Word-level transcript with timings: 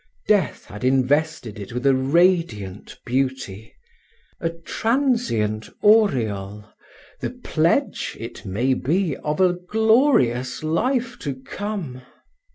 Death 0.27 0.65
had 0.65 0.83
invested 0.83 1.59
it 1.59 1.73
with 1.73 1.85
a 1.85 1.93
radiant 1.93 2.97
beauty, 3.05 3.75
a 4.39 4.49
transient 4.49 5.69
aureole, 5.83 6.65
the 7.19 7.29
pledge, 7.29 8.17
it 8.19 8.43
may 8.43 8.73
be, 8.73 9.15
of 9.17 9.39
a 9.39 9.53
glorious 9.53 10.63
life 10.63 11.19
to 11.19 11.35
come. 11.35 12.01